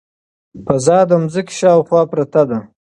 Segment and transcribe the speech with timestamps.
[0.65, 2.59] فضا د ځمکې شاوخوا پرته ده.